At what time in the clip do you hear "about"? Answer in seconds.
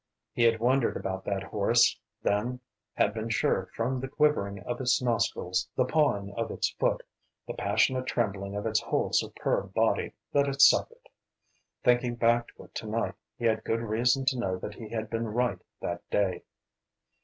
0.97-1.25